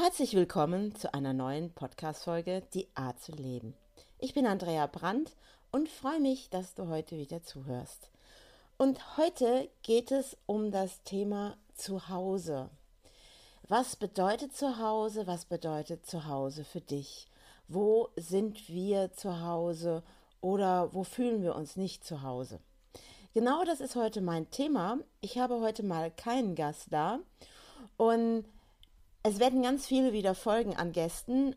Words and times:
Herzlich 0.00 0.34
willkommen 0.34 0.94
zu 0.94 1.12
einer 1.12 1.32
neuen 1.32 1.72
Podcast-Folge 1.72 2.62
Die 2.72 2.86
Art 2.94 3.20
zu 3.20 3.32
leben. 3.32 3.74
Ich 4.20 4.32
bin 4.32 4.46
Andrea 4.46 4.86
Brandt 4.86 5.34
und 5.72 5.88
freue 5.88 6.20
mich, 6.20 6.48
dass 6.50 6.74
du 6.74 6.86
heute 6.86 7.18
wieder 7.18 7.42
zuhörst. 7.42 8.12
Und 8.76 9.16
heute 9.16 9.68
geht 9.82 10.12
es 10.12 10.36
um 10.46 10.70
das 10.70 11.02
Thema 11.02 11.56
Zuhause. 11.74 12.70
Was 13.66 13.96
bedeutet 13.96 14.54
Zuhause? 14.54 15.26
Was 15.26 15.46
bedeutet 15.46 16.06
Zuhause 16.06 16.62
für 16.62 16.80
dich? 16.80 17.26
Wo 17.66 18.10
sind 18.14 18.68
wir 18.68 19.10
zu 19.10 19.40
Hause 19.40 20.04
oder 20.40 20.94
wo 20.94 21.02
fühlen 21.02 21.42
wir 21.42 21.56
uns 21.56 21.74
nicht 21.74 22.04
zu 22.04 22.22
Hause? 22.22 22.60
Genau 23.34 23.64
das 23.64 23.80
ist 23.80 23.96
heute 23.96 24.20
mein 24.20 24.48
Thema. 24.52 24.98
Ich 25.22 25.38
habe 25.38 25.58
heute 25.58 25.82
mal 25.82 26.12
keinen 26.12 26.54
Gast 26.54 26.86
da 26.92 27.18
und 27.96 28.44
es 29.22 29.38
werden 29.38 29.62
ganz 29.62 29.86
viele 29.86 30.12
wieder 30.12 30.34
Folgen 30.34 30.76
an 30.76 30.92
Gästen, 30.92 31.56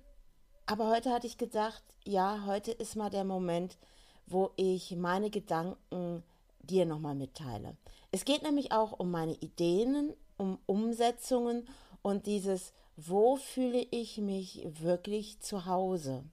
aber 0.65 0.89
heute 0.89 1.11
hatte 1.11 1.27
ich 1.27 1.37
gedacht, 1.37 1.83
ja, 2.05 2.45
heute 2.45 2.71
ist 2.71 2.95
mal 2.95 3.09
der 3.09 3.23
Moment, 3.23 3.77
wo 4.25 4.51
ich 4.55 4.95
meine 4.95 5.29
Gedanken 5.29 6.23
dir 6.61 6.85
nochmal 6.85 7.15
mitteile. 7.15 7.75
Es 8.11 8.25
geht 8.25 8.43
nämlich 8.43 8.71
auch 8.71 8.93
um 8.99 9.11
meine 9.11 9.33
Ideen, 9.33 10.13
um 10.37 10.59
Umsetzungen 10.65 11.67
und 12.01 12.25
dieses, 12.25 12.73
wo 12.97 13.35
fühle 13.35 13.85
ich 13.91 14.17
mich 14.17 14.67
wirklich 14.79 15.39
zu 15.39 15.65
Hause? 15.65 16.23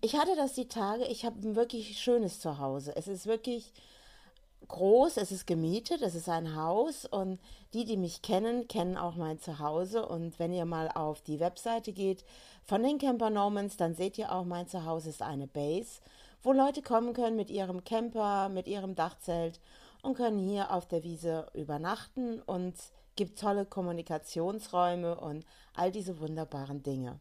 Ich 0.00 0.16
hatte 0.16 0.34
das 0.36 0.54
die 0.54 0.68
Tage, 0.68 1.04
ich 1.04 1.24
habe 1.24 1.38
ein 1.40 1.54
wirklich 1.54 1.98
schönes 1.98 2.40
Zuhause. 2.40 2.96
Es 2.96 3.08
ist 3.08 3.26
wirklich 3.26 3.72
groß, 4.68 5.16
es 5.16 5.32
ist 5.32 5.46
gemietet, 5.46 6.02
es 6.02 6.14
ist 6.14 6.28
ein 6.28 6.56
Haus 6.56 7.04
und 7.04 7.38
die, 7.74 7.84
die 7.84 7.96
mich 7.96 8.22
kennen, 8.22 8.68
kennen 8.68 8.96
auch 8.96 9.16
mein 9.16 9.38
Zuhause 9.38 10.06
und 10.06 10.38
wenn 10.38 10.52
ihr 10.52 10.64
mal 10.64 10.90
auf 10.90 11.22
die 11.22 11.40
Webseite 11.40 11.92
geht 11.92 12.24
von 12.64 12.82
den 12.82 12.98
Camper 12.98 13.30
Normans, 13.30 13.76
dann 13.76 13.94
seht 13.94 14.18
ihr 14.18 14.32
auch, 14.32 14.44
mein 14.44 14.68
Zuhause 14.68 15.10
ist 15.10 15.22
eine 15.22 15.46
Base, 15.46 16.00
wo 16.42 16.52
Leute 16.52 16.82
kommen 16.82 17.12
können 17.12 17.36
mit 17.36 17.50
ihrem 17.50 17.84
Camper, 17.84 18.48
mit 18.48 18.66
ihrem 18.66 18.94
Dachzelt 18.94 19.60
und 20.02 20.14
können 20.14 20.38
hier 20.38 20.72
auf 20.72 20.86
der 20.86 21.02
Wiese 21.02 21.46
übernachten 21.54 22.40
und 22.42 22.74
gibt 23.16 23.38
tolle 23.38 23.64
Kommunikationsräume 23.64 25.18
und 25.18 25.44
all 25.74 25.90
diese 25.90 26.20
wunderbaren 26.20 26.82
Dinge. 26.82 27.18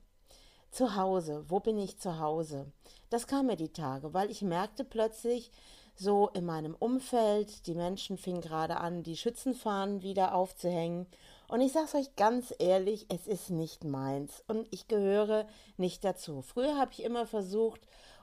Zu 0.72 0.96
Hause, 0.96 1.46
wo 1.48 1.60
bin 1.60 1.78
ich 1.78 2.00
zu 2.00 2.20
Hause? 2.20 2.72
Das 3.10 3.28
kam 3.28 3.46
mir 3.46 3.56
die 3.56 3.72
Tage, 3.72 4.14
weil 4.14 4.30
ich 4.30 4.42
merkte 4.42 4.84
plötzlich, 4.84 5.52
so 5.96 6.30
in 6.30 6.46
meinem 6.46 6.76
Umfeld. 6.76 7.68
Die 7.68 7.76
Menschen 7.76 8.18
fingen 8.18 8.42
gerade 8.42 8.78
an, 8.78 9.04
die 9.04 9.18
Schützenfahnen 9.18 10.02
wieder 10.02 10.36
aufzuhängen. 10.36 11.08
Und 11.48 11.62
ich 11.62 11.72
sage 11.74 11.86
es 11.86 11.96
euch 11.96 12.16
ganz 12.16 12.54
ehrlich, 12.60 13.06
es 13.10 13.28
ist 13.28 13.50
nicht 13.50 13.84
meins 13.84 14.44
und 14.48 14.68
ich 14.72 14.88
gehöre 14.88 15.48
nicht 15.78 16.04
dazu. 16.04 16.42
Früher 16.42 16.78
habe 16.78 16.92
ich 16.92 17.04
immer 17.04 17.28
versucht, 17.28 17.82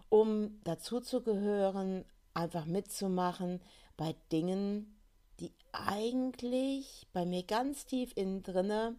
um 0.08 0.60
dazu 0.64 1.00
zu 1.00 1.22
gehören, 1.22 2.04
einfach 2.34 2.64
mitzumachen 2.64 3.60
bei 3.96 4.14
Dingen, 4.32 4.98
die 5.40 5.52
eigentlich 5.72 7.06
bei 7.12 7.24
mir 7.24 7.44
ganz 7.44 7.86
tief 7.86 8.12
innen 8.16 8.42
drinne, 8.42 8.96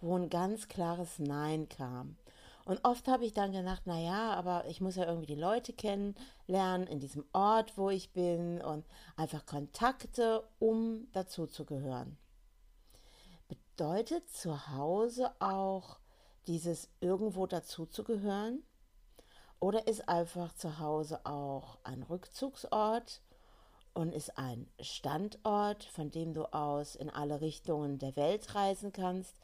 wo 0.00 0.16
ein 0.16 0.28
ganz 0.28 0.68
klares 0.68 1.18
Nein 1.18 1.68
kam. 1.68 2.16
Und 2.64 2.84
oft 2.84 3.08
habe 3.08 3.24
ich 3.24 3.32
dann 3.32 3.52
gedacht, 3.52 3.86
naja, 3.86 4.34
aber 4.34 4.66
ich 4.66 4.80
muss 4.80 4.96
ja 4.96 5.06
irgendwie 5.06 5.34
die 5.34 5.40
Leute 5.40 5.72
kennenlernen 5.72 6.86
in 6.86 7.00
diesem 7.00 7.24
Ort, 7.32 7.76
wo 7.76 7.90
ich 7.90 8.12
bin 8.12 8.60
und 8.60 8.86
einfach 9.16 9.46
Kontakte, 9.46 10.44
um 10.58 11.08
dazu 11.12 11.46
zu 11.46 11.64
gehören. 11.64 12.16
Bedeutet 13.48 14.28
zu 14.30 14.68
Hause 14.68 15.32
auch 15.40 15.98
dieses 16.46 16.88
irgendwo 17.00 17.46
dazu 17.46 17.86
zu 17.86 18.04
gehören? 18.04 18.62
Oder 19.60 19.86
ist 19.86 20.08
einfach 20.08 20.52
zu 20.54 20.78
Hause 20.78 21.24
auch 21.24 21.78
ein 21.84 22.02
Rückzugsort 22.02 23.22
und 23.94 24.12
ist 24.12 24.36
ein 24.38 24.68
Standort, 24.80 25.84
von 25.84 26.10
dem 26.10 26.34
du 26.34 26.52
aus 26.52 26.96
in 26.96 27.10
alle 27.10 27.40
Richtungen 27.40 27.98
der 27.98 28.16
Welt 28.16 28.54
reisen 28.54 28.92
kannst, 28.92 29.36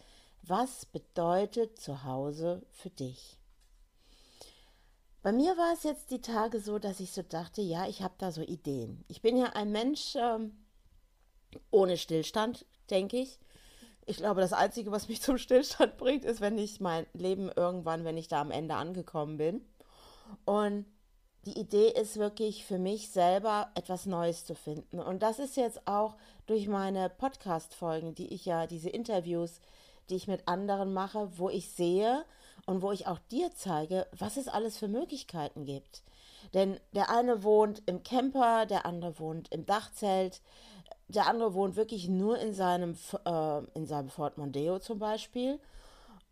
was 0.48 0.86
bedeutet 0.86 1.78
Zuhause 1.80 2.62
für 2.72 2.90
dich? 2.90 3.36
Bei 5.22 5.32
mir 5.32 5.56
war 5.56 5.74
es 5.74 5.82
jetzt 5.82 6.10
die 6.10 6.20
Tage 6.20 6.60
so, 6.60 6.78
dass 6.78 7.00
ich 7.00 7.12
so 7.12 7.22
dachte, 7.22 7.60
ja, 7.60 7.86
ich 7.86 8.02
habe 8.02 8.14
da 8.18 8.30
so 8.30 8.40
Ideen. 8.40 9.04
Ich 9.08 9.20
bin 9.20 9.36
ja 9.36 9.46
ein 9.54 9.72
Mensch 9.72 10.14
ähm, 10.16 10.56
ohne 11.70 11.96
Stillstand, 11.96 12.64
denke 12.90 13.18
ich. 13.18 13.38
Ich 14.06 14.18
glaube, 14.18 14.40
das 14.40 14.52
Einzige, 14.52 14.90
was 14.90 15.08
mich 15.08 15.20
zum 15.22 15.36
Stillstand 15.38 15.98
bringt, 15.98 16.24
ist, 16.24 16.40
wenn 16.40 16.56
ich 16.56 16.80
mein 16.80 17.06
Leben 17.12 17.50
irgendwann, 17.54 18.04
wenn 18.04 18.16
ich 18.16 18.28
da 18.28 18.40
am 18.40 18.50
Ende 18.50 18.74
angekommen 18.74 19.36
bin. 19.36 19.60
Und 20.44 20.86
die 21.44 21.58
Idee 21.58 21.88
ist 21.88 22.16
wirklich 22.16 22.64
für 22.64 22.78
mich 22.78 23.10
selber 23.10 23.70
etwas 23.74 24.06
Neues 24.06 24.44
zu 24.44 24.54
finden. 24.54 25.00
Und 25.00 25.22
das 25.22 25.38
ist 25.38 25.56
jetzt 25.56 25.86
auch 25.86 26.16
durch 26.46 26.68
meine 26.68 27.08
Podcast-Folgen, 27.10 28.14
die 28.14 28.32
ich 28.32 28.44
ja, 28.44 28.66
diese 28.66 28.90
Interviews, 28.90 29.60
die 30.10 30.16
ich 30.16 30.28
mit 30.28 30.46
anderen 30.46 30.92
mache, 30.92 31.38
wo 31.38 31.48
ich 31.48 31.70
sehe 31.70 32.24
und 32.66 32.82
wo 32.82 32.92
ich 32.92 33.06
auch 33.06 33.18
dir 33.30 33.50
zeige, 33.54 34.06
was 34.16 34.36
es 34.36 34.48
alles 34.48 34.76
für 34.78 34.88
Möglichkeiten 34.88 35.64
gibt. 35.64 36.02
Denn 36.54 36.78
der 36.92 37.10
eine 37.10 37.42
wohnt 37.42 37.82
im 37.86 38.02
Camper, 38.02 38.66
der 38.66 38.86
andere 38.86 39.18
wohnt 39.18 39.52
im 39.52 39.66
Dachzelt, 39.66 40.40
der 41.08 41.26
andere 41.26 41.54
wohnt 41.54 41.76
wirklich 41.76 42.08
nur 42.08 42.38
in 42.38 42.52
seinem, 42.52 42.96
äh, 43.24 43.58
in 43.74 43.86
seinem 43.86 44.10
Fort 44.10 44.38
Mondeo 44.38 44.78
zum 44.78 44.98
Beispiel. 44.98 45.58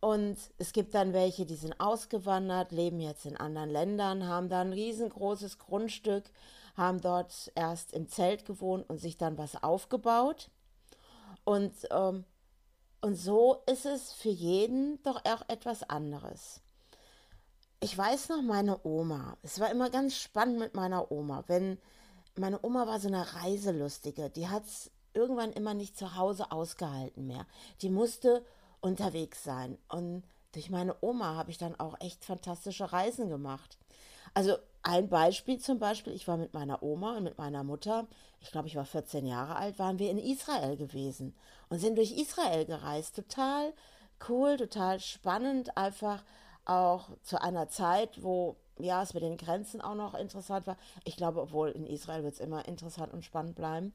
Und 0.01 0.37
es 0.59 0.73
gibt 0.73 0.95
dann 0.95 1.15
welche, 1.15 1.47
die 1.47 1.55
sind 1.55 1.81
ausgewandert, 1.81 2.71
leben 2.71 3.01
jetzt 3.01 3.25
in 3.25 3.37
anderen 3.37 3.71
Ländern, 3.71 4.27
haben 4.29 4.49
da 4.49 4.61
ein 4.61 4.73
riesengroßes 4.73 5.59
Grundstück, 5.59 6.25
haben 6.77 7.01
dort 7.01 7.51
erst 7.55 7.93
im 7.95 8.09
Zelt 8.09 8.45
gewohnt 8.45 8.89
und 8.89 8.99
sich 8.99 9.17
dann 9.17 9.39
was 9.39 9.63
aufgebaut. 9.63 10.51
Und 11.45 11.73
ähm, 11.91 12.25
und 13.07 13.15
so 13.15 13.63
ist 13.67 13.87
es 13.87 14.11
für 14.11 14.31
jeden 14.31 15.01
doch 15.05 15.25
auch 15.25 15.49
etwas 15.49 15.89
anderes. 15.89 16.61
Ich 17.79 17.97
weiß 17.97 18.31
noch 18.31 18.43
meine 18.43 18.85
Oma. 18.85 19.37
Es 19.45 19.61
war 19.61 19.71
immer 19.71 19.91
ganz 19.91 20.17
spannend 20.17 20.59
mit 20.59 20.75
meiner 20.75 21.13
Oma. 21.13 21.45
Wenn 21.47 21.79
meine 22.35 22.59
Oma 22.65 22.89
war 22.89 22.99
so 22.99 23.07
eine 23.07 23.35
Reiselustige, 23.35 24.29
die 24.29 24.49
hat 24.49 24.65
es 24.65 24.91
irgendwann 25.15 25.53
immer 25.53 25.73
nicht 25.73 25.97
zu 25.97 26.17
Hause 26.17 26.51
ausgehalten 26.51 27.29
mehr. 27.29 27.47
Die 27.81 27.91
musste 27.91 28.45
unterwegs 28.81 29.45
sein. 29.45 29.79
Und 29.89 30.25
durch 30.51 30.69
meine 30.69 30.97
Oma 31.01 31.37
habe 31.37 31.53
ich 31.53 31.59
dann 31.59 31.79
auch 31.79 31.95
echt 32.01 32.25
fantastische 32.25 32.93
Reisen 32.93 33.29
gemacht. 33.29 33.79
Also 34.35 34.57
ein 34.87 35.09
Beispiel 35.09 35.59
zum 35.59 35.81
Beispiel, 35.81 36.13
ich 36.13 36.29
war 36.29 36.37
mit 36.37 36.55
meiner 36.55 36.83
Oma 36.83 37.17
und 37.17 37.25
mit 37.25 37.39
meiner 37.39 37.65
Mutter, 37.65 38.07
ich 38.41 38.53
glaube, 38.53 38.69
ich 38.69 38.77
war 38.77 38.85
14 38.85 39.27
Jahre 39.27 39.57
alt, 39.57 39.81
waren 39.81 39.99
wir 39.99 40.11
in 40.11 40.19
Israel 40.19 40.77
gewesen 40.77 41.35
und 41.69 41.81
sind 41.81 41.99
durch 41.99 42.13
Israel 42.13 42.65
gereist. 42.65 43.17
Total 43.17 43.75
cool, 44.29 44.57
total 44.57 45.01
spannend, 45.01 45.77
einfach 45.77 46.23
auch 46.65 47.09
zu 47.23 47.41
einer 47.43 47.69
Zeit, 47.69 48.23
wo 48.23 48.57
ja, 48.79 49.03
es 49.03 49.13
mit 49.13 49.25
den 49.25 49.37
Grenzen 49.39 49.81
auch 49.81 49.97
noch 49.97 50.15
interessant 50.15 50.69
war. 50.69 50.77
Ich 51.05 51.17
glaube, 51.17 51.41
obwohl 51.41 51.71
in 51.71 51.87
Israel 51.87 52.23
wird 52.23 52.35
es 52.35 52.41
immer 52.41 52.67
interessant 52.69 53.13
und 53.13 53.25
spannend 53.25 53.57
bleiben. 53.57 53.93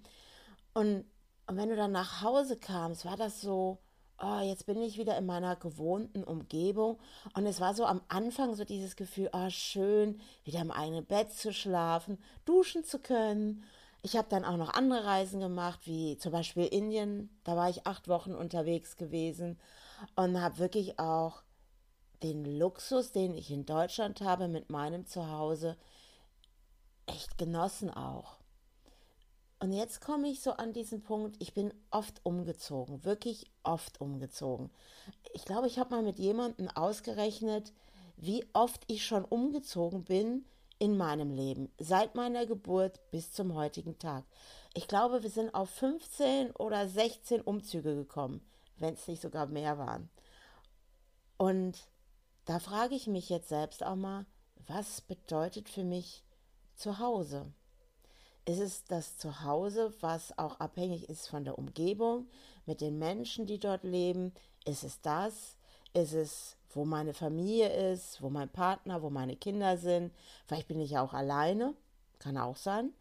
Und, 0.73 1.05
und 1.47 1.57
wenn 1.57 1.69
du 1.69 1.77
dann 1.77 1.93
nach 1.93 2.21
Hause 2.21 2.57
kamst, 2.57 3.05
war 3.05 3.15
das 3.15 3.39
so, 3.39 3.77
oh, 4.21 4.39
jetzt 4.39 4.65
bin 4.65 4.81
ich 4.81 4.97
wieder 4.97 5.17
in 5.17 5.25
meiner 5.25 5.55
gewohnten 5.55 6.23
Umgebung. 6.23 6.99
Und 7.33 7.45
es 7.45 7.59
war 7.59 7.73
so 7.73 7.85
am 7.85 8.01
Anfang 8.07 8.55
so 8.55 8.63
dieses 8.63 8.95
Gefühl, 8.95 9.29
oh, 9.33 9.49
schön, 9.49 10.19
wieder 10.43 10.59
im 10.61 10.71
eigenen 10.71 11.05
Bett 11.05 11.31
zu 11.31 11.53
schlafen, 11.53 12.17
duschen 12.45 12.83
zu 12.83 12.99
können. 12.99 13.63
Ich 14.03 14.15
habe 14.15 14.27
dann 14.29 14.45
auch 14.45 14.57
noch 14.57 14.73
andere 14.73 15.05
Reisen 15.05 15.39
gemacht, 15.39 15.81
wie 15.85 16.17
zum 16.17 16.31
Beispiel 16.31 16.65
Indien. 16.65 17.29
Da 17.43 17.55
war 17.55 17.69
ich 17.69 17.85
acht 17.85 18.07
Wochen 18.07 18.33
unterwegs 18.33 18.95
gewesen 18.95 19.59
und 20.15 20.41
habe 20.41 20.57
wirklich 20.57 20.99
auch 20.99 21.43
den 22.23 22.45
Luxus, 22.59 23.11
den 23.11 23.35
ich 23.35 23.51
in 23.51 23.65
Deutschland 23.65 24.21
habe 24.21 24.47
mit 24.47 24.69
meinem 24.69 25.05
Zuhause, 25.05 25.77
echt 27.05 27.37
genossen 27.37 27.89
auch. 27.89 28.40
Und 29.61 29.73
jetzt 29.73 30.01
komme 30.01 30.27
ich 30.27 30.41
so 30.41 30.53
an 30.53 30.73
diesen 30.73 31.03
Punkt, 31.03 31.35
ich 31.37 31.53
bin 31.53 31.71
oft 31.91 32.19
umgezogen, 32.23 33.05
wirklich 33.05 33.45
oft 33.61 34.01
umgezogen. 34.01 34.71
Ich 35.33 35.45
glaube, 35.45 35.67
ich 35.67 35.77
habe 35.77 35.91
mal 35.91 36.01
mit 36.01 36.17
jemandem 36.17 36.67
ausgerechnet, 36.69 37.71
wie 38.17 38.43
oft 38.53 38.83
ich 38.87 39.05
schon 39.05 39.23
umgezogen 39.23 40.03
bin 40.03 40.45
in 40.79 40.97
meinem 40.97 41.29
Leben, 41.29 41.71
seit 41.77 42.15
meiner 42.15 42.47
Geburt 42.47 42.99
bis 43.11 43.33
zum 43.33 43.53
heutigen 43.53 43.99
Tag. 43.99 44.23
Ich 44.73 44.87
glaube, 44.87 45.21
wir 45.21 45.29
sind 45.29 45.53
auf 45.53 45.69
15 45.69 46.55
oder 46.55 46.87
16 46.87 47.41
Umzüge 47.41 47.93
gekommen, 47.93 48.41
wenn 48.77 48.95
es 48.95 49.07
nicht 49.07 49.21
sogar 49.21 49.45
mehr 49.45 49.77
waren. 49.77 50.09
Und 51.37 51.77
da 52.45 52.57
frage 52.57 52.95
ich 52.95 53.05
mich 53.05 53.29
jetzt 53.29 53.49
selbst 53.49 53.83
auch 53.83 53.95
mal, 53.95 54.25
was 54.65 55.01
bedeutet 55.01 55.69
für 55.69 55.83
mich 55.83 56.23
zu 56.73 56.97
Hause? 58.47 58.51
Ist 58.51 58.59
es 58.59 58.83
das 58.85 59.17
Zuhause, 59.17 59.93
was 60.01 60.37
auch 60.37 60.59
abhängig 60.59 61.09
ist 61.09 61.27
von 61.27 61.43
der 61.43 61.57
Umgebung, 61.57 62.27
mit 62.65 62.81
den 62.81 62.97
Menschen, 62.99 63.45
die 63.45 63.59
dort 63.59 63.83
leben? 63.83 64.33
Ist 64.65 64.83
es 64.83 65.01
das? 65.01 65.57
Ist 65.93 66.13
es, 66.13 66.55
wo 66.73 66.85
meine 66.85 67.13
Familie 67.13 67.91
ist, 67.91 68.21
wo 68.21 68.29
mein 68.29 68.49
Partner, 68.49 69.01
wo 69.01 69.09
meine 69.09 69.35
Kinder 69.35 69.77
sind? 69.77 70.13
Vielleicht 70.45 70.67
bin 70.67 70.79
ich 70.79 70.91
ja 70.91 71.01
auch 71.01 71.13
alleine, 71.13 71.73
kann 72.19 72.37
auch 72.37 72.55
sein. 72.55 72.93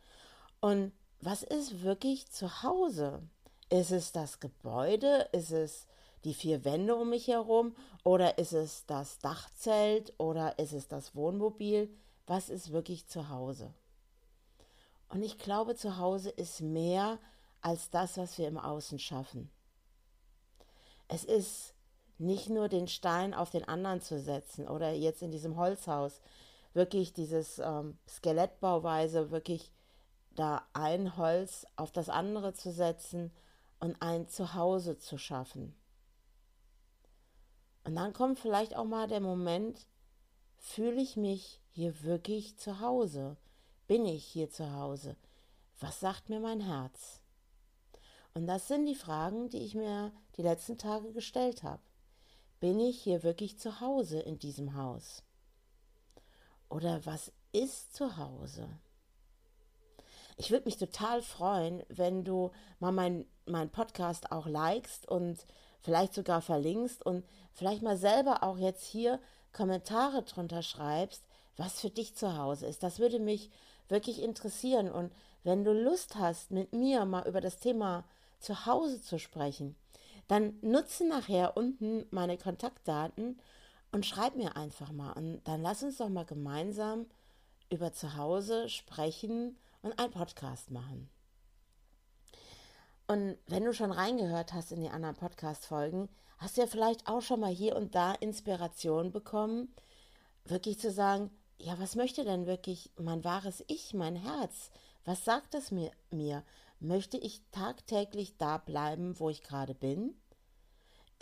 Und 0.61 0.93
was 1.21 1.43
ist 1.43 1.83
wirklich 1.83 2.29
zu 2.31 2.63
Hause? 2.63 3.23
Ist 3.69 3.93
es 3.93 4.13
das 4.13 4.41
Gebäude? 4.41 5.29
Ist 5.33 5.53
es 5.53 5.87
die 6.25 6.35
vier 6.35 6.65
Wände 6.65 6.97
um 6.97 7.11
mich 7.11 7.29
herum? 7.29 7.75
Oder 8.05 8.39
ist 8.39 8.53
es 8.53 8.85
das 8.87 9.19
Dachzelt? 9.19 10.13
Oder 10.19 10.59
ist 10.59 10.73
es 10.73 10.89
das 10.89 11.15
Wohnmobil? 11.15 11.89
Was 12.27 12.49
ist 12.51 12.73
wirklich 12.73 13.07
zu 13.07 13.29
Hause? 13.29 13.73
Und 15.11 15.23
ich 15.23 15.39
glaube, 15.39 15.75
zu 15.75 15.99
Hause 15.99 16.31
ist 16.31 16.61
mehr 16.61 17.19
als 17.61 17.91
das, 17.91 18.17
was 18.17 18.39
wir 18.39 18.49
im 18.49 18.59
Außen 18.59 18.99
schaffen. 18.99 19.51
Es 21.09 21.25
ist 21.25 21.75
nicht 22.19 22.49
nur 22.49 22.69
den 22.69 22.87
Stein 22.87 23.35
auf 23.35 23.51
den 23.51 23.67
anderen 23.67 24.01
zu 24.01 24.21
setzen 24.21 24.69
oder 24.69 24.93
jetzt 24.93 25.23
in 25.23 25.33
diesem 25.33 25.57
Holzhaus 25.57 26.21
wirklich 26.75 27.13
dieses 27.13 27.59
ähm, 27.59 27.99
Skelettbauweise 28.09 29.31
wirklich 29.31 29.73
da 30.37 30.65
ein 30.73 31.17
Holz 31.17 31.67
auf 31.75 31.91
das 31.91 32.09
andere 32.09 32.55
zu 32.55 32.71
setzen 32.71 33.33
und 33.81 34.01
ein 34.01 34.29
Zuhause 34.29 34.97
zu 34.97 35.19
schaffen. 35.19 35.75
Und 37.83 37.97
dann 37.97 38.13
kommt 38.13 38.39
vielleicht 38.39 38.77
auch 38.77 38.85
mal 38.85 39.09
der 39.09 39.21
Moment, 39.21 39.87
fühle 40.57 41.01
ich 41.01 41.17
mich 41.17 41.61
hier 41.71 42.03
wirklich 42.03 42.57
zu 42.59 42.81
Hause? 42.81 43.37
Bin 43.91 44.07
ich 44.07 44.25
hier 44.25 44.49
zu 44.49 44.73
Hause? 44.73 45.17
Was 45.81 45.99
sagt 45.99 46.29
mir 46.29 46.39
mein 46.39 46.61
Herz? 46.61 47.21
Und 48.35 48.47
das 48.47 48.69
sind 48.69 48.87
die 48.87 48.95
Fragen, 48.95 49.49
die 49.49 49.65
ich 49.65 49.75
mir 49.75 50.13
die 50.37 50.43
letzten 50.43 50.79
Tage 50.79 51.13
gestellt 51.13 51.65
habe. 51.65 51.83
Bin 52.61 52.79
ich 52.79 53.03
hier 53.03 53.25
wirklich 53.25 53.59
zu 53.59 53.81
Hause 53.81 54.21
in 54.21 54.39
diesem 54.39 54.77
Haus? 54.77 55.25
Oder 56.69 57.05
was 57.05 57.33
ist 57.51 57.93
zu 57.93 58.17
Hause? 58.17 58.69
Ich 60.37 60.53
würde 60.53 60.67
mich 60.67 60.77
total 60.77 61.21
freuen, 61.21 61.83
wenn 61.89 62.23
du 62.23 62.53
mal 62.79 62.93
meinen 62.93 63.27
mein 63.45 63.71
Podcast 63.71 64.31
auch 64.31 64.47
likest 64.47 65.09
und 65.09 65.45
vielleicht 65.81 66.15
sogar 66.15 66.43
verlinkst 66.43 67.05
und 67.05 67.25
vielleicht 67.53 67.83
mal 67.83 67.97
selber 67.97 68.45
auch 68.45 68.57
jetzt 68.57 68.85
hier 68.85 69.19
Kommentare 69.53 70.23
drunter 70.23 70.63
schreibst, 70.63 71.25
was 71.57 71.81
für 71.81 71.91
dich 71.91 72.15
zu 72.15 72.37
Hause 72.39 72.67
ist. 72.69 72.85
Das 72.85 73.01
würde 73.01 73.19
mich 73.19 73.51
wirklich 73.91 74.23
interessieren. 74.23 74.91
Und 74.91 75.13
wenn 75.43 75.65
du 75.65 75.73
Lust 75.73 76.17
hast, 76.17 76.51
mit 76.51 76.73
mir 76.73 77.05
mal 77.05 77.27
über 77.27 77.41
das 77.41 77.59
Thema 77.59 78.05
zu 78.39 78.67
Hause 78.67 79.03
zu 79.03 79.19
sprechen, 79.19 79.77
dann 80.29 80.59
nutze 80.63 81.07
nachher 81.07 81.57
unten 81.57 82.07
meine 82.11 82.39
Kontaktdaten 82.39 83.41
und 83.93 84.07
schreib 84.07 84.37
mir 84.37 84.57
einfach 84.57 84.93
mal. 84.93 85.13
Und 85.13 85.43
dann 85.45 85.63
lass 85.63 85.83
uns 85.83 85.99
doch 85.99 86.09
mal 86.09 86.25
gemeinsam 86.25 87.07
über 87.71 87.93
zu 87.93 88.17
Hause 88.17 88.69
sprechen 88.69 89.57
und 89.83 89.99
einen 89.99 90.13
Podcast 90.13 90.71
machen. 90.71 91.11
Und 93.07 93.39
wenn 93.49 93.65
du 93.65 93.73
schon 93.73 93.91
reingehört 93.91 94.53
hast 94.53 94.71
in 94.71 94.81
die 94.81 94.91
anderen 94.91 95.17
Podcast-Folgen, 95.17 96.09
hast 96.39 96.57
du 96.57 96.61
ja 96.61 96.67
vielleicht 96.69 97.09
auch 97.09 97.23
schon 97.23 97.41
mal 97.41 97.51
hier 97.51 97.75
und 97.75 97.95
da 97.95 98.13
Inspiration 98.13 99.11
bekommen, 99.11 99.75
wirklich 100.45 100.79
zu 100.79 100.93
sagen, 100.93 101.31
ja, 101.63 101.79
was 101.79 101.95
möchte 101.95 102.25
denn 102.25 102.47
wirklich 102.47 102.91
mein 102.97 103.23
wahres 103.25 103.63
Ich, 103.69 103.93
mein 103.95 104.17
Herz? 104.17 104.71
Was 105.05 105.25
sagt 105.25 105.55
es 105.55 105.71
mir, 105.71 105.91
mir? 106.11 106.43
Möchte 106.79 107.19
ich 107.19 107.43
tagtäglich 107.51 108.37
da 108.39 108.57
bleiben, 108.57 109.19
wo 109.21 109.29
ich 109.29 109.43
gerade 109.43 109.75
bin? 109.75 110.15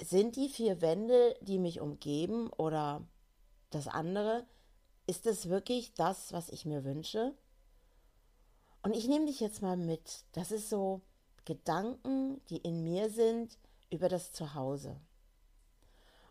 Sind 0.00 0.37
die 0.37 0.49
vier 0.49 0.81
Wände, 0.81 1.37
die 1.40 1.58
mich 1.58 1.81
umgeben 1.81 2.50
oder 2.50 3.05
das 3.70 3.88
andere, 3.88 4.46
ist 5.06 5.26
es 5.26 5.49
wirklich 5.49 5.94
das, 5.94 6.32
was 6.32 6.50
ich 6.50 6.64
mir 6.64 6.84
wünsche? 6.84 7.34
Und 8.82 8.94
ich 8.94 9.08
nehme 9.08 9.26
dich 9.26 9.41
jetzt 9.41 9.61
mal 9.61 9.76
mit. 9.76 10.25
Das 10.32 10.52
ist 10.52 10.70
so 10.70 11.02
Gedanken, 11.44 12.41
die 12.50 12.58
in 12.58 12.84
mir 12.84 13.11
sind 13.11 13.58
über 13.91 14.08
das 14.08 14.32
Zuhause. 14.32 15.00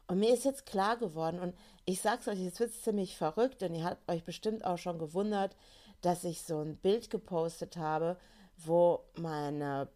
Und 0.07 0.19
mir 0.19 0.33
ist 0.33 0.45
jetzt 0.45 0.65
klar 0.65 0.97
geworden, 0.97 1.39
und 1.39 1.53
ich 1.85 2.01
sag's 2.01 2.27
euch, 2.27 2.39
jetzt 2.39 2.59
wird's 2.59 2.81
ziemlich 2.81 3.17
verrückt, 3.17 3.61
und 3.63 3.75
ihr 3.75 3.83
habt 3.83 4.09
euch 4.09 4.23
bestimmt 4.23 4.63
auch 4.63 4.77
schon 4.77 4.99
gewundert, 4.99 5.55
dass 6.01 6.23
ich 6.23 6.41
so 6.43 6.59
ein 6.59 6.77
Bild 6.77 7.09
gepostet 7.09 7.77
habe, 7.77 8.17
wo 8.57 9.03
meine, 9.15 9.89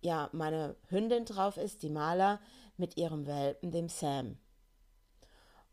ja, 0.00 0.28
meine 0.32 0.76
Hündin 0.88 1.24
drauf 1.24 1.56
ist, 1.56 1.82
die 1.82 1.90
Maler, 1.90 2.40
mit 2.76 2.96
ihrem 2.96 3.26
Welpen, 3.26 3.72
dem 3.72 3.88
Sam. 3.88 4.38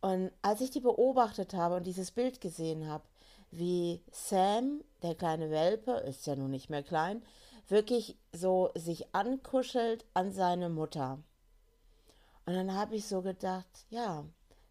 Und 0.01 0.31
als 0.41 0.61
ich 0.61 0.71
die 0.71 0.79
beobachtet 0.79 1.53
habe 1.53 1.75
und 1.75 1.85
dieses 1.85 2.11
Bild 2.11 2.41
gesehen 2.41 2.88
habe, 2.88 3.03
wie 3.51 4.03
Sam, 4.11 4.83
der 5.03 5.15
kleine 5.15 5.51
Welpe, 5.51 5.91
ist 5.91 6.25
ja 6.25 6.35
nun 6.35 6.51
nicht 6.51 6.69
mehr 6.69 6.83
klein, 6.83 7.23
wirklich 7.67 8.17
so 8.33 8.71
sich 8.75 9.13
ankuschelt 9.15 10.05
an 10.13 10.31
seine 10.31 10.69
Mutter. 10.69 11.19
Und 12.45 12.53
dann 12.53 12.74
habe 12.74 12.95
ich 12.95 13.07
so 13.07 13.21
gedacht, 13.21 13.86
ja, 13.89 14.25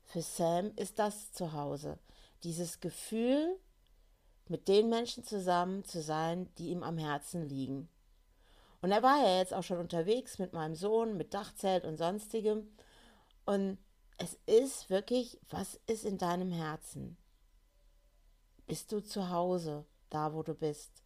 für 0.05 0.23
Sam 0.23 0.73
ist 0.76 0.99
das 0.99 1.32
zu 1.32 1.53
Hause. 1.53 1.99
Dieses 2.43 2.81
Gefühl, 2.81 3.59
mit 4.49 4.69
den 4.69 4.88
Menschen 4.88 5.25
zusammen 5.25 5.85
zu 5.85 6.03
sein, 6.03 6.49
die 6.59 6.69
ihm 6.69 6.82
am 6.82 6.99
Herzen 6.99 7.49
liegen. 7.49 7.88
Und 8.82 8.93
er 8.93 9.03
war 9.03 9.17
ja 9.19 9.38
jetzt 9.38 9.55
auch 9.55 9.62
schon 9.62 9.79
unterwegs 9.79 10.38
mit 10.38 10.53
meinem 10.53 10.75
Sohn, 10.75 11.17
mit 11.17 11.32
Dachzelt 11.32 11.85
und 11.85 11.97
sonstigem. 11.97 12.69
Und 13.47 13.79
es 14.19 14.38
ist 14.47 14.91
wirklich, 14.91 15.41
was 15.49 15.81
ist 15.87 16.05
in 16.05 16.19
deinem 16.19 16.53
Herzen? 16.53 17.17
Bist 18.67 18.93
du 18.93 19.00
zu 19.00 19.31
Hause, 19.31 19.85
da 20.11 20.35
wo 20.35 20.43
du 20.43 20.55
bist? 20.55 21.03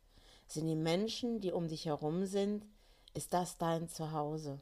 Sind 0.47 0.67
die 0.67 0.77
Menschen, 0.77 1.41
die 1.41 1.53
um 1.53 1.69
dich 1.69 1.87
herum 1.87 2.27
sind, 2.27 2.67
ist 3.15 3.33
das 3.33 3.59
dein 3.59 3.89
Zuhause? 3.89 4.61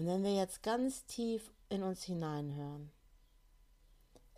Und 0.00 0.06
wenn 0.06 0.24
wir 0.24 0.34
jetzt 0.34 0.62
ganz 0.62 1.04
tief 1.04 1.52
in 1.68 1.82
uns 1.82 2.04
hineinhören, 2.04 2.90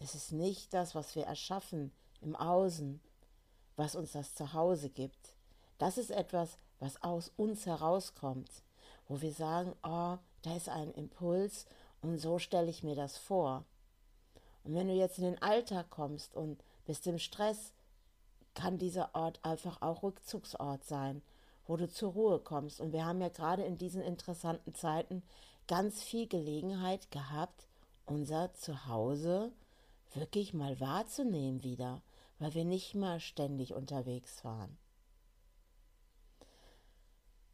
es 0.00 0.16
ist 0.16 0.32
nicht 0.32 0.74
das, 0.74 0.96
was 0.96 1.14
wir 1.14 1.22
erschaffen 1.22 1.92
im 2.20 2.34
Außen, 2.34 3.00
was 3.76 3.94
uns 3.94 4.10
das 4.10 4.34
Zuhause 4.34 4.90
gibt. 4.90 5.36
Das 5.78 5.98
ist 5.98 6.10
etwas, 6.10 6.58
was 6.80 7.00
aus 7.04 7.30
uns 7.36 7.64
herauskommt, 7.64 8.50
wo 9.06 9.20
wir 9.20 9.30
sagen, 9.30 9.72
oh, 9.84 10.18
da 10.42 10.56
ist 10.56 10.68
ein 10.68 10.90
Impuls 10.94 11.66
und 12.00 12.18
so 12.18 12.40
stelle 12.40 12.68
ich 12.68 12.82
mir 12.82 12.96
das 12.96 13.16
vor. 13.16 13.64
Und 14.64 14.74
wenn 14.74 14.88
du 14.88 14.94
jetzt 14.94 15.18
in 15.18 15.24
den 15.26 15.42
Alltag 15.42 15.90
kommst 15.90 16.34
und 16.34 16.60
bist 16.86 17.06
im 17.06 17.20
Stress, 17.20 17.72
kann 18.54 18.78
dieser 18.78 19.14
Ort 19.14 19.38
einfach 19.44 19.80
auch 19.80 20.02
Rückzugsort 20.02 20.84
sein, 20.84 21.22
wo 21.68 21.76
du 21.76 21.88
zur 21.88 22.14
Ruhe 22.14 22.40
kommst. 22.40 22.80
Und 22.80 22.92
wir 22.92 23.04
haben 23.04 23.20
ja 23.20 23.28
gerade 23.28 23.62
in 23.62 23.78
diesen 23.78 24.02
interessanten 24.02 24.74
Zeiten 24.74 25.22
ganz 25.66 26.02
viel 26.02 26.26
Gelegenheit 26.26 27.10
gehabt, 27.10 27.66
unser 28.06 28.52
Zuhause 28.54 29.52
wirklich 30.14 30.52
mal 30.54 30.78
wahrzunehmen 30.80 31.62
wieder, 31.62 32.02
weil 32.38 32.54
wir 32.54 32.64
nicht 32.64 32.94
mal 32.94 33.20
ständig 33.20 33.74
unterwegs 33.74 34.44
waren. 34.44 34.76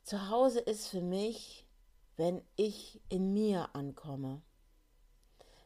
Zuhause 0.03 0.61
ist 0.61 0.89
für 0.89 1.03
mich, 1.03 1.67
wenn 2.17 2.43
ich 2.57 3.01
in 3.09 3.35
mir 3.35 3.75
ankomme, 3.75 4.43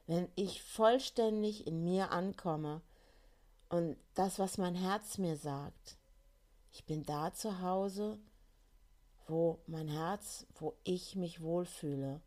wenn 0.07 0.29
ich 0.35 0.63
vollständig 0.63 1.67
in 1.67 1.85
mir 1.85 2.11
ankomme 2.11 2.83
und 3.69 3.97
das, 4.15 4.39
was 4.39 4.59
mein 4.59 4.75
Herz 4.75 5.17
mir 5.17 5.37
sagt, 5.37 5.97
ich 6.73 6.85
bin 6.85 7.05
da 7.05 7.33
zu 7.33 7.61
Hause, 7.61 8.19
wo 9.27 9.61
mein 9.67 9.89
Herz, 9.89 10.47
wo 10.55 10.75
ich 10.85 11.17
mich 11.17 11.41
wohlfühle. 11.41 12.21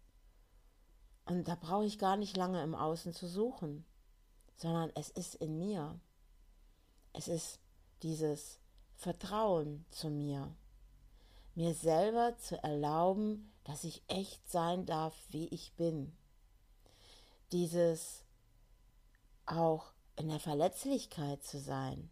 Und 1.26 1.48
da 1.48 1.56
brauche 1.56 1.86
ich 1.86 1.98
gar 1.98 2.18
nicht 2.18 2.38
lange 2.38 2.62
im 2.64 2.76
Außen 2.76 3.14
zu 3.14 3.28
suchen, 3.28 3.86
sondern 4.56 4.92
es 4.96 5.10
ist 5.10 5.36
in 5.36 5.58
mir. 5.58 6.00
Es 7.14 7.28
ist 7.28 7.60
dieses 8.04 8.60
Vertrauen 8.96 9.86
zu 9.90 10.10
mir, 10.10 10.56
mir 11.56 11.74
selber 11.74 12.38
zu 12.38 12.62
erlauben, 12.64 13.52
dass 13.64 13.84
ich 13.84 14.04
echt 14.08 14.50
sein 14.50 14.86
darf, 14.86 15.16
wie 15.30 15.48
ich 15.48 15.74
bin. 15.74 16.16
Dieses 17.52 18.24
auch 19.46 19.94
in 20.16 20.30
der 20.30 20.40
Verletzlichkeit 20.40 21.44
zu 21.44 21.60
sein. 21.60 22.12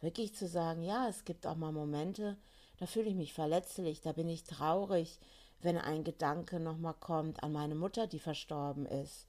Wirklich 0.00 0.34
zu 0.34 0.46
sagen, 0.46 0.82
ja, 0.82 1.08
es 1.08 1.24
gibt 1.24 1.46
auch 1.46 1.56
mal 1.56 1.72
Momente, 1.72 2.36
da 2.78 2.86
fühle 2.86 3.08
ich 3.08 3.14
mich 3.14 3.32
verletzlich, 3.32 4.02
da 4.02 4.12
bin 4.12 4.28
ich 4.28 4.44
traurig, 4.44 5.18
wenn 5.60 5.78
ein 5.78 6.04
Gedanke 6.04 6.60
nochmal 6.60 6.94
kommt 6.94 7.42
an 7.42 7.52
meine 7.52 7.74
Mutter, 7.74 8.06
die 8.06 8.18
verstorben 8.18 8.86
ist. 8.86 9.26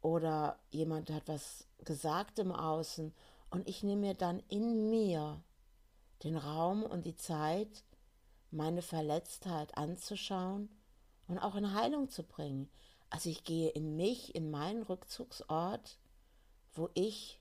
Oder 0.00 0.58
jemand 0.70 1.10
hat 1.10 1.26
was 1.26 1.66
gesagt 1.84 2.38
im 2.38 2.52
Außen 2.52 3.12
und 3.50 3.68
ich 3.68 3.82
nehme 3.82 4.02
mir 4.02 4.14
dann 4.14 4.42
in 4.48 4.90
mir 4.90 5.40
den 6.22 6.36
Raum 6.36 6.82
und 6.82 7.06
die 7.06 7.16
Zeit, 7.16 7.84
meine 8.50 8.82
Verletztheit 8.82 9.76
anzuschauen 9.76 10.68
und 11.26 11.38
auch 11.38 11.54
in 11.54 11.74
Heilung 11.74 12.08
zu 12.08 12.22
bringen. 12.22 12.68
Also 13.10 13.30
ich 13.30 13.44
gehe 13.44 13.70
in 13.70 13.96
mich, 13.96 14.34
in 14.34 14.50
meinen 14.50 14.82
Rückzugsort, 14.82 15.98
wo 16.74 16.88
ich 16.94 17.40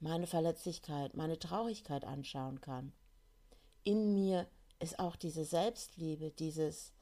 meine 0.00 0.26
Verletzlichkeit, 0.26 1.14
meine 1.14 1.38
Traurigkeit 1.38 2.04
anschauen 2.04 2.60
kann. 2.60 2.92
In 3.84 4.14
mir 4.14 4.46
ist 4.82 4.98
auch 4.98 5.16
diese 5.16 5.44
Selbstliebe, 5.44 6.30
dieses, 6.30 6.92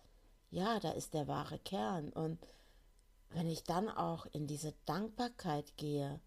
ja, 0.50 0.78
da 0.80 0.92
ist 0.92 1.14
der 1.14 1.26
wahre 1.26 1.58
Kern. 1.58 2.10
Und 2.10 2.38
wenn 3.30 3.46
ich 3.46 3.64
dann 3.64 3.88
auch 3.88 4.26
in 4.32 4.46
diese 4.46 4.74
Dankbarkeit 4.86 5.76
gehe 5.76 6.20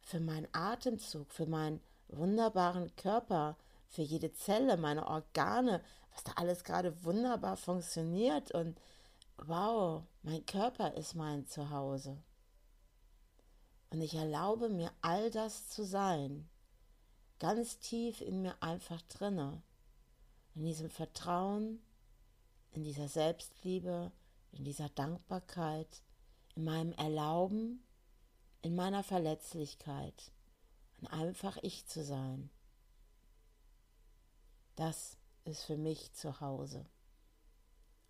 für 0.00 0.20
meinen 0.20 0.48
Atemzug, 0.52 1.32
für 1.32 1.46
meinen 1.46 1.80
wunderbaren 2.08 2.94
Körper, 2.96 3.56
für 3.88 4.02
jede 4.02 4.32
Zelle, 4.32 4.76
meine 4.76 5.06
Organe, 5.06 5.82
was 6.12 6.24
da 6.24 6.32
alles 6.32 6.64
gerade 6.64 7.04
wunderbar 7.04 7.56
funktioniert 7.56 8.50
und 8.52 8.78
wow, 9.38 10.02
mein 10.22 10.44
Körper 10.46 10.94
ist 10.94 11.14
mein 11.14 11.46
Zuhause. 11.46 12.22
Und 13.90 14.00
ich 14.00 14.14
erlaube 14.14 14.68
mir 14.68 14.90
all 15.02 15.30
das 15.30 15.68
zu 15.68 15.84
sein, 15.84 16.48
ganz 17.38 17.78
tief 17.78 18.20
in 18.20 18.42
mir 18.42 18.60
einfach 18.60 19.00
drinne, 19.02 19.62
in 20.54 20.64
diesem 20.64 20.90
Vertrauen, 20.90 21.82
in 22.72 22.84
dieser 22.84 23.08
Selbstliebe, 23.08 24.12
in 24.52 24.64
dieser 24.64 24.88
Dankbarkeit, 24.88 26.02
in 26.54 26.64
meinem 26.64 26.92
Erlauben, 26.92 27.84
in 28.62 28.74
meiner 28.74 29.02
Verletzlichkeit 29.02 30.32
und 31.00 31.08
einfach 31.08 31.58
ich 31.62 31.86
zu 31.86 32.04
sein. 32.04 32.50
Das 34.76 35.18
ist 35.44 35.64
für 35.64 35.76
mich 35.76 36.12
zu 36.14 36.40
Hause. 36.40 36.86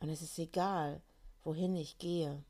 Und 0.01 0.09
es 0.09 0.23
ist 0.23 0.39
egal, 0.39 1.03
wohin 1.43 1.75
ich 1.77 1.99
gehe. 1.99 2.45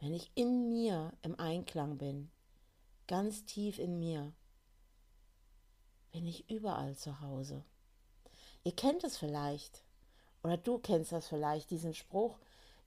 Wenn 0.00 0.14
ich 0.14 0.30
in 0.34 0.68
mir 0.68 1.12
im 1.22 1.38
Einklang 1.38 1.98
bin, 1.98 2.30
ganz 3.06 3.44
tief 3.44 3.78
in 3.78 3.98
mir, 3.98 4.32
bin 6.12 6.26
ich 6.26 6.48
überall 6.50 6.96
zu 6.96 7.20
Hause. 7.20 7.64
Ihr 8.68 8.76
kennt 8.76 9.02
es 9.02 9.16
vielleicht, 9.16 9.82
oder 10.42 10.58
du 10.58 10.76
kennst 10.76 11.12
das 11.12 11.26
vielleicht, 11.26 11.70
diesen 11.70 11.94
Spruch, 11.94 12.36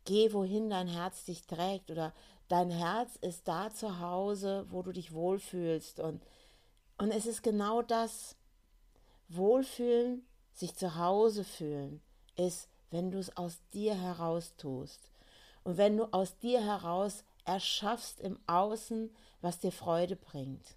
geh 0.06 0.32
wohin 0.32 0.70
dein 0.70 0.88
Herz 0.88 1.26
dich 1.26 1.48
trägt, 1.48 1.90
oder 1.90 2.14
dein 2.50 2.70
Herz 2.70 3.16
ist 3.22 3.48
da 3.48 3.72
zu 3.72 4.00
Hause, 4.00 4.68
wo 4.70 4.84
du 4.84 4.92
dich 4.92 5.12
wohlfühlst. 5.12 6.00
Und, 6.00 6.22
und 7.00 7.10
es 7.10 7.26
ist 7.26 7.42
genau 7.42 7.82
das, 7.82 8.36
Wohlfühlen, 9.28 10.24
sich 10.54 10.76
zu 10.76 10.98
Hause 10.98 11.44
fühlen, 11.44 12.00
ist, 12.36 12.70
wenn 12.92 13.10
du 13.10 13.18
es 13.18 13.36
aus 13.36 13.58
dir 13.74 13.96
heraus 13.96 14.54
tust. 14.58 15.10
Und 15.64 15.78
wenn 15.78 15.98
du 15.98 16.06
aus 16.14 16.38
dir 16.38 16.64
heraus 16.64 17.24
erschaffst 17.44 18.20
im 18.20 18.38
Außen, 18.46 19.10
was 19.42 19.58
dir 19.58 19.72
Freude 19.72 20.16
bringt. 20.16 20.76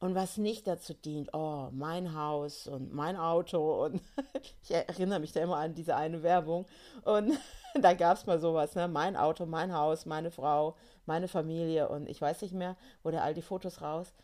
Und 0.00 0.14
was 0.14 0.36
nicht 0.36 0.66
dazu 0.68 0.94
dient, 0.94 1.34
oh, 1.34 1.70
mein 1.72 2.14
Haus 2.14 2.68
und 2.68 2.92
mein 2.92 3.16
Auto. 3.16 3.84
Und 3.84 4.00
ich 4.62 4.70
erinnere 4.70 5.18
mich 5.18 5.32
da 5.32 5.40
immer 5.40 5.56
an 5.56 5.74
diese 5.74 5.96
eine 5.96 6.22
Werbung. 6.22 6.66
Und 7.02 7.36
da 7.74 7.94
gab 7.94 8.16
es 8.16 8.26
mal 8.26 8.38
sowas, 8.38 8.74
ne? 8.76 8.86
Mein 8.86 9.16
Auto, 9.16 9.44
mein 9.44 9.74
Haus, 9.74 10.06
meine 10.06 10.30
Frau, 10.30 10.76
meine 11.06 11.26
Familie 11.26 11.88
und 11.88 12.08
ich 12.08 12.20
weiß 12.20 12.42
nicht 12.42 12.54
mehr, 12.54 12.76
wo 13.02 13.10
der 13.10 13.24
all 13.24 13.34
die 13.34 13.42
Fotos 13.42 13.80
raus. 13.80 14.14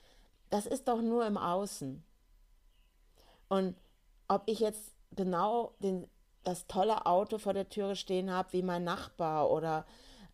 Das 0.50 0.66
ist 0.66 0.86
doch 0.86 1.00
nur 1.00 1.26
im 1.26 1.36
Außen. 1.36 2.04
Und 3.48 3.76
ob 4.28 4.42
ich 4.46 4.60
jetzt 4.60 4.94
genau 5.16 5.74
den, 5.80 6.08
das 6.44 6.66
tolle 6.66 7.06
Auto 7.06 7.38
vor 7.38 7.52
der 7.52 7.68
Türe 7.68 7.96
stehen 7.96 8.30
habe 8.30 8.52
wie 8.52 8.62
mein 8.62 8.84
Nachbar 8.84 9.50
oder 9.50 9.86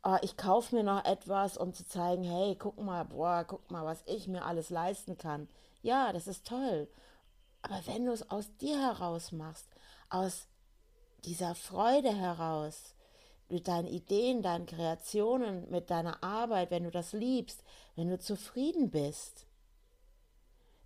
äh, 0.04 0.18
ich 0.22 0.36
kaufe 0.36 0.74
mir 0.74 0.82
noch 0.82 1.04
etwas, 1.04 1.56
um 1.56 1.72
zu 1.72 1.86
zeigen, 1.86 2.22
hey, 2.24 2.56
guck 2.56 2.78
mal, 2.78 3.04
boah, 3.04 3.44
guck 3.46 3.70
mal, 3.70 3.84
was 3.84 4.02
ich 4.06 4.28
mir 4.28 4.44
alles 4.44 4.70
leisten 4.70 5.18
kann. 5.18 5.48
Ja, 5.82 6.12
das 6.12 6.26
ist 6.26 6.46
toll. 6.46 6.88
Aber 7.62 7.80
wenn 7.86 8.06
du 8.06 8.12
es 8.12 8.30
aus 8.30 8.54
dir 8.58 8.78
heraus 8.78 9.32
machst, 9.32 9.68
aus 10.08 10.46
dieser 11.24 11.54
Freude 11.54 12.12
heraus, 12.12 12.94
mit 13.48 13.66
deinen 13.66 13.88
Ideen, 13.88 14.42
deinen 14.42 14.66
Kreationen, 14.66 15.68
mit 15.70 15.90
deiner 15.90 16.22
Arbeit, 16.22 16.70
wenn 16.70 16.84
du 16.84 16.90
das 16.90 17.12
liebst, 17.12 17.64
wenn 17.96 18.08
du 18.08 18.18
zufrieden 18.18 18.90
bist, 18.90 19.46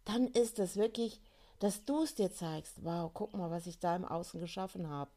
dann 0.06 0.28
ist 0.28 0.58
es 0.58 0.76
wirklich 0.76 1.20
dass 1.64 1.84
du 1.84 2.02
es 2.02 2.14
dir 2.14 2.30
zeigst. 2.30 2.84
Wow, 2.84 3.10
guck 3.14 3.34
mal, 3.34 3.50
was 3.50 3.66
ich 3.66 3.78
da 3.78 3.96
im 3.96 4.04
Außen 4.04 4.38
geschaffen 4.38 4.88
habe. 4.90 5.10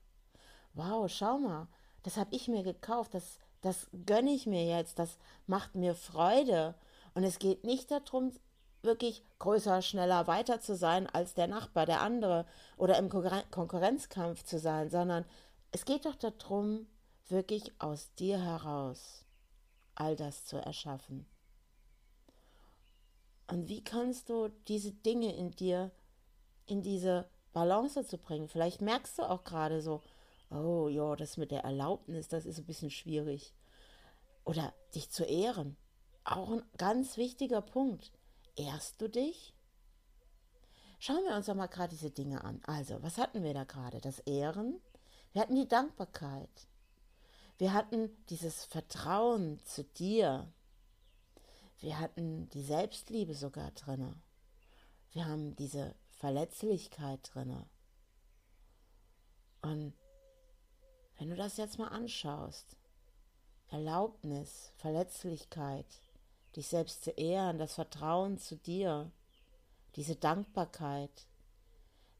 Wow, 0.73 1.09
schau 1.11 1.37
mal, 1.39 1.67
das 2.03 2.15
habe 2.15 2.33
ich 2.33 2.47
mir 2.47 2.63
gekauft, 2.63 3.13
das, 3.13 3.39
das 3.67 3.87
gönne 4.05 4.31
ich 4.31 4.45
mir 4.45 4.65
jetzt, 4.65 4.99
das 4.99 5.17
macht 5.45 5.75
mir 5.75 5.95
Freude. 5.95 6.75
Und 7.13 7.23
es 7.23 7.39
geht 7.39 7.63
nicht 7.63 7.91
darum, 7.91 8.31
wirklich 8.81 9.23
größer, 9.39 9.81
schneller, 9.81 10.27
weiter 10.27 10.59
zu 10.59 10.75
sein 10.75 11.07
als 11.07 11.33
der 11.33 11.47
Nachbar, 11.47 11.85
der 11.85 12.01
andere 12.01 12.45
oder 12.77 12.97
im 12.97 13.09
Konkurrenzkampf 13.09 14.43
zu 14.43 14.59
sein, 14.59 14.89
sondern 14.89 15.25
es 15.71 15.85
geht 15.85 16.05
doch 16.05 16.15
darum, 16.15 16.87
wirklich 17.27 17.73
aus 17.79 18.13
dir 18.15 18.39
heraus 18.39 19.25
all 19.95 20.15
das 20.15 20.45
zu 20.45 20.57
erschaffen. 20.57 21.25
Und 23.47 23.67
wie 23.67 23.83
kannst 23.83 24.29
du 24.29 24.49
diese 24.67 24.91
Dinge 24.91 25.35
in 25.35 25.51
dir 25.51 25.91
in 26.67 26.81
diese 26.81 27.27
Balance 27.53 28.05
zu 28.05 28.19
bringen. 28.19 28.47
Vielleicht 28.47 28.81
merkst 28.81 29.17
du 29.17 29.23
auch 29.23 29.43
gerade 29.43 29.81
so, 29.81 30.01
oh 30.49 30.87
ja, 30.89 31.15
das 31.15 31.37
mit 31.37 31.51
der 31.51 31.63
Erlaubnis, 31.63 32.27
das 32.27 32.45
ist 32.45 32.59
ein 32.59 32.65
bisschen 32.65 32.91
schwierig. 32.91 33.53
Oder 34.43 34.73
dich 34.95 35.09
zu 35.09 35.23
ehren. 35.23 35.75
Auch 36.23 36.51
ein 36.51 36.63
ganz 36.77 37.17
wichtiger 37.17 37.61
Punkt. 37.61 38.11
Ehrst 38.55 39.01
du 39.01 39.09
dich? 39.09 39.53
Schauen 40.99 41.23
wir 41.25 41.35
uns 41.35 41.45
doch 41.45 41.55
mal 41.55 41.67
gerade 41.67 41.89
diese 41.89 42.11
Dinge 42.11 42.43
an. 42.43 42.61
Also, 42.65 43.01
was 43.03 43.17
hatten 43.17 43.43
wir 43.43 43.53
da 43.53 43.65
gerade? 43.65 44.01
Das 44.01 44.19
Ehren. 44.19 44.79
Wir 45.31 45.41
hatten 45.41 45.55
die 45.55 45.67
Dankbarkeit. 45.67 46.67
Wir 47.57 47.73
hatten 47.73 48.09
dieses 48.29 48.63
Vertrauen 48.65 49.59
zu 49.65 49.83
dir. 49.83 50.51
Wir 51.79 51.99
hatten 51.99 52.49
die 52.49 52.63
Selbstliebe 52.63 53.35
sogar 53.35 53.71
drinne. 53.71 54.15
Wir 55.11 55.25
haben 55.25 55.55
diese 55.55 55.95
Verletzlichkeit 56.09 57.31
drin. 57.33 57.63
Und 59.61 59.93
wenn 61.17 61.29
du 61.29 61.35
das 61.35 61.57
jetzt 61.57 61.79
mal 61.79 61.87
anschaust, 61.87 62.77
Erlaubnis, 63.69 64.71
Verletzlichkeit, 64.77 65.85
dich 66.55 66.67
selbst 66.67 67.03
zu 67.03 67.11
ehren, 67.11 67.57
das 67.57 67.73
Vertrauen 67.73 68.37
zu 68.37 68.55
dir, 68.55 69.11
diese 69.95 70.15
Dankbarkeit, 70.15 71.27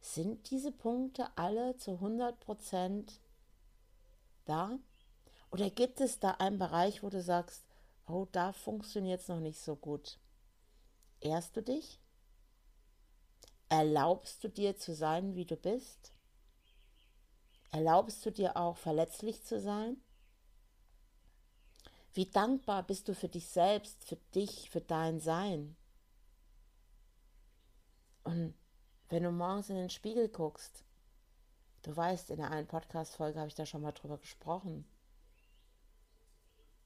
sind 0.02 0.50
diese 0.52 0.72
Punkte 0.72 1.28
alle 1.36 1.78
zu 1.78 1.92
100 1.92 2.40
Prozent 2.40 3.20
da? 4.46 4.78
Oder 5.52 5.70
gibt 5.70 6.02
es 6.02 6.20
da 6.20 6.32
einen 6.32 6.60
Bereich, 6.60 7.04
wo 7.04 7.10
du 7.10 7.22
sagst, 7.22 7.66
oh, 8.08 8.28
da 8.32 8.52
funktioniert 8.52 9.22
es 9.22 9.28
noch 9.28 9.40
nicht 9.40 9.60
so 9.60 9.76
gut? 9.76 10.20
Ehrst 11.20 11.56
du 11.56 11.62
dich? 11.62 12.00
Erlaubst 13.70 14.44
du 14.44 14.50
dir 14.50 14.78
zu 14.78 14.94
sein, 14.94 15.36
wie 15.36 15.46
du 15.46 15.56
bist? 15.56 16.14
Erlaubst 17.72 18.26
du 18.26 18.32
dir 18.32 18.58
auch 18.58 18.78
verletzlich 18.78 19.44
zu 19.44 19.60
sein? 19.60 19.98
Wie 22.14 22.26
dankbar 22.26 22.84
bist 22.84 23.08
du 23.08 23.14
für 23.14 23.30
dich 23.30 23.48
selbst, 23.48 24.04
für 24.06 24.16
dich, 24.34 24.70
für 24.70 24.82
dein 24.82 25.20
Sein? 25.20 25.76
Und 28.24 28.56
wenn 29.10 29.24
du 29.24 29.32
morgens 29.32 29.70
in 29.70 29.76
den 29.76 29.90
Spiegel 29.90 30.28
guckst, 30.28 30.84
du 31.84 31.96
weißt, 31.96 32.32
in 32.32 32.38
der 32.38 32.52
einen 32.52 32.68
Podcast-Folge 32.68 33.40
habe 33.40 33.50
ich 33.50 33.56
da 33.56 33.66
schon 33.66 33.82
mal 33.82 33.92
drüber 33.92 34.18
gesprochen. 34.18 34.86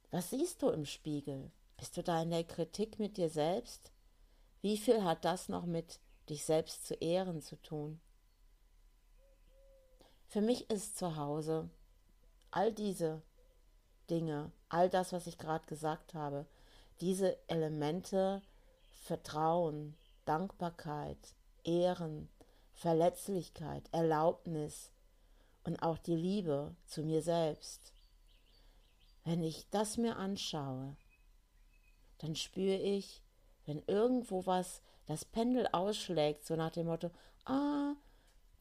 Was 0.09 0.29
siehst 0.29 0.61
du 0.61 0.69
im 0.69 0.85
Spiegel? 0.85 1.51
Bist 1.77 1.95
du 1.95 2.03
da 2.03 2.21
in 2.21 2.29
der 2.31 2.43
Kritik 2.43 2.99
mit 2.99 3.17
dir 3.17 3.29
selbst? 3.29 3.91
Wie 4.61 4.77
viel 4.77 5.03
hat 5.03 5.23
das 5.25 5.47
noch 5.47 5.65
mit 5.65 5.99
dich 6.31 6.45
selbst 6.45 6.87
zu 6.87 6.95
ehren 6.95 7.41
zu 7.41 7.61
tun. 7.61 7.99
Für 10.31 10.39
mich 10.39 10.69
ist 10.69 10.97
zu 10.97 11.17
Hause 11.17 11.69
all 12.51 12.71
diese 12.71 13.21
Dinge, 14.09 14.53
all 14.69 14.89
das, 14.89 15.11
was 15.11 15.27
ich 15.27 15.37
gerade 15.37 15.65
gesagt 15.65 16.13
habe, 16.13 16.45
diese 17.01 17.37
Elemente 17.49 18.41
Vertrauen, 18.91 19.97
Dankbarkeit, 20.23 21.17
Ehren, 21.65 22.29
Verletzlichkeit, 22.71 23.83
Erlaubnis 23.91 24.89
und 25.65 25.83
auch 25.83 25.97
die 25.97 26.15
Liebe 26.15 26.77
zu 26.85 27.03
mir 27.03 27.21
selbst. 27.21 27.91
Wenn 29.25 29.43
ich 29.43 29.69
das 29.69 29.97
mir 29.97 30.15
anschaue, 30.15 30.95
dann 32.19 32.37
spüre 32.37 32.77
ich, 32.77 33.21
wenn 33.65 33.83
irgendwo 33.85 34.45
was 34.45 34.81
das 35.07 35.25
Pendel 35.25 35.67
ausschlägt, 35.73 36.45
so 36.45 36.55
nach 36.55 36.71
dem 36.71 36.87
Motto, 36.87 37.11
ah, 37.43 37.95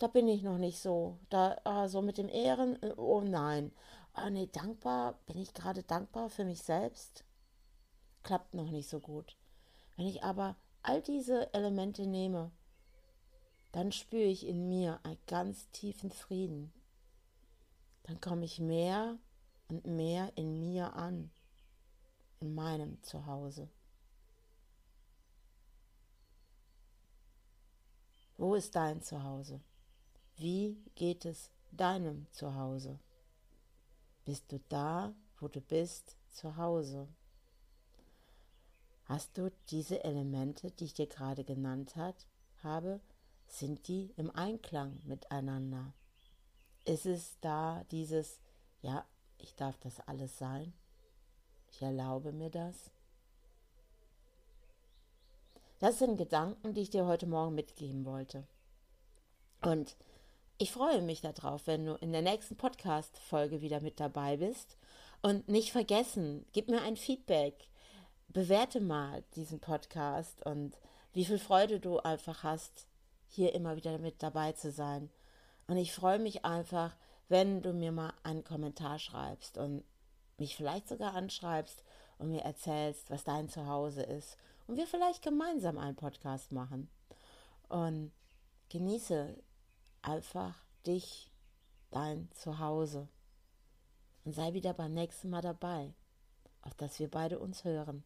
da 0.01 0.07
bin 0.07 0.29
ich 0.29 0.43
noch 0.43 0.57
nicht 0.57 0.79
so, 0.79 1.19
da, 1.29 1.61
ah, 1.65 1.87
so 1.87 2.01
mit 2.01 2.17
dem 2.17 2.31
Ehren, 2.31 2.83
äh, 2.83 2.95
oh 2.97 3.21
nein, 3.21 3.71
oh 4.17 4.31
nee, 4.31 4.47
dankbar, 4.47 5.19
bin 5.27 5.37
ich 5.37 5.53
gerade 5.53 5.83
dankbar 5.83 6.31
für 6.31 6.45
mich 6.45 6.63
selbst? 6.63 7.23
Klappt 8.23 8.55
noch 8.55 8.71
nicht 8.71 8.89
so 8.89 8.99
gut. 8.99 9.37
Wenn 9.97 10.07
ich 10.07 10.25
aber 10.25 10.57
all 10.83 11.03
diese 11.03 11.53
Elemente 11.53 12.07
nehme, 12.07 12.51
dann 13.73 13.93
spüre 13.93 14.25
ich 14.25 14.47
in 14.47 14.69
mir 14.71 15.01
einen 15.03 15.19
ganz 15.27 15.71
tiefen 15.71 16.11
Frieden. 16.11 16.73
Dann 18.05 18.23
komme 18.23 18.47
ich 18.47 18.59
mehr 18.59 19.19
und 19.69 19.85
mehr 19.85 20.33
in 20.35 20.61
mir 20.61 20.95
an, 20.95 21.31
in 22.41 22.55
meinem 22.55 23.03
Zuhause. 23.03 23.69
Wo 28.39 28.55
ist 28.55 28.75
dein 28.75 29.03
Zuhause? 29.03 29.61
Wie 30.41 30.83
geht 30.95 31.27
es 31.27 31.51
deinem 31.71 32.27
Zuhause? 32.31 32.99
Bist 34.25 34.51
du 34.51 34.59
da, 34.71 35.13
wo 35.39 35.49
du 35.49 35.61
bist, 35.61 36.17
zu 36.31 36.57
Hause? 36.57 37.07
Hast 39.05 39.37
du 39.37 39.53
diese 39.69 40.03
Elemente, 40.03 40.71
die 40.71 40.85
ich 40.85 40.95
dir 40.95 41.09
gerade 41.09 41.45
genannt 41.45 41.95
hat, 41.95 42.27
habe, 42.63 43.03
sind 43.49 43.87
die 43.87 44.15
im 44.17 44.31
Einklang 44.31 44.99
miteinander? 45.05 45.93
Ist 46.87 47.05
es 47.05 47.37
da 47.43 47.85
dieses, 47.91 48.41
ja, 48.81 49.05
ich 49.37 49.55
darf 49.57 49.77
das 49.77 50.01
alles 50.09 50.39
sein? 50.39 50.73
Ich 51.71 51.83
erlaube 51.83 52.33
mir 52.33 52.49
das? 52.49 52.91
Das 55.81 55.99
sind 55.99 56.17
Gedanken, 56.17 56.73
die 56.73 56.81
ich 56.81 56.91
dir 56.91 57.05
heute 57.05 57.27
Morgen 57.27 57.55
mitgeben 57.55 58.07
wollte. 58.07 58.47
Und 59.61 59.99
ich 60.61 60.73
freue 60.73 61.01
mich 61.01 61.23
darauf, 61.23 61.67
wenn 61.67 61.87
du 61.87 61.95
in 61.95 62.13
der 62.13 62.21
nächsten 62.21 62.55
Podcast-Folge 62.55 63.63
wieder 63.63 63.81
mit 63.81 63.99
dabei 63.99 64.37
bist. 64.37 64.77
Und 65.23 65.49
nicht 65.49 65.73
vergessen, 65.73 66.45
gib 66.53 66.69
mir 66.69 66.83
ein 66.83 66.99
Feedback. 66.99 67.55
Bewerte 68.29 68.83
mal 68.83 69.25
diesen 69.37 69.59
Podcast 69.59 70.45
und 70.45 70.77
wie 71.15 71.25
viel 71.25 71.39
Freude 71.39 71.81
du 71.81 71.99
einfach 72.01 72.43
hast, 72.43 72.87
hier 73.27 73.55
immer 73.55 73.75
wieder 73.77 73.97
mit 73.99 74.23
dabei 74.23 74.53
zu 74.53 74.71
sein. 74.71 75.09
Und 75.67 75.79
ich 75.79 75.95
freue 75.95 76.19
mich 76.19 76.45
einfach, 76.45 76.95
wenn 77.31 77.63
du 77.63 77.73
mir 77.73 77.91
mal 77.91 78.13
einen 78.23 78.45
Kommentar 78.45 78.99
schreibst 78.99 79.57
und 79.57 79.83
mich 80.37 80.57
vielleicht 80.57 80.89
sogar 80.89 81.15
anschreibst 81.15 81.83
und 82.19 82.29
mir 82.29 82.43
erzählst, 82.43 83.09
was 83.09 83.25
dein 83.25 83.49
Zuhause 83.49 84.03
ist 84.03 84.37
und 84.67 84.77
wir 84.77 84.87
vielleicht 84.87 85.23
gemeinsam 85.23 85.79
einen 85.79 85.97
Podcast 85.97 86.53
machen. 86.53 86.91
Und 87.71 88.13
genieße 88.69 89.37
einfach 90.03 90.55
dich, 90.87 91.31
dein 91.91 92.31
Zuhause. 92.33 93.09
Und 94.25 94.35
sei 94.35 94.53
wieder 94.53 94.75
beim 94.75 94.93
nächsten 94.93 95.31
Mal 95.31 95.43
dabei, 95.43 95.95
auf 96.63 96.75
dass 96.75 96.99
wir 96.99 97.11
beide 97.11 97.39
uns 97.39 97.65
hören. 97.65 98.05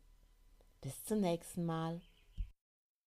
Bis 0.81 1.05
zum 1.05 1.21
nächsten 1.21 1.65
Mal. 1.65 2.01